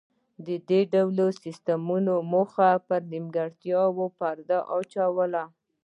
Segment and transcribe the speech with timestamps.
[0.45, 5.43] د دې ډول سیستمونو موخه پر نیمګړتیاوو پرده اچول و